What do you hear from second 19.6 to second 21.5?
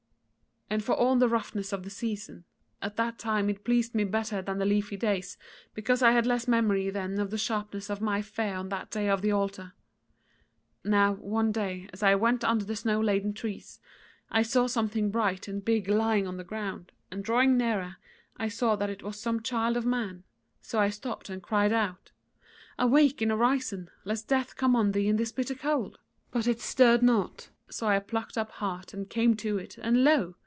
of man: so I stopped and